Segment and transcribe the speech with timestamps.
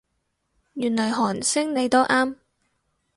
[0.73, 2.35] 原來韓星你都啱